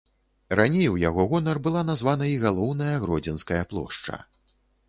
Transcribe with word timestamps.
Раней 0.59 0.87
у 0.93 0.95
яго 1.09 1.25
гонар 1.33 1.59
была 1.69 1.83
названа 1.91 2.31
і 2.31 2.39
галоўная 2.47 2.91
гродзенская 3.05 3.61
плошча. 3.75 4.23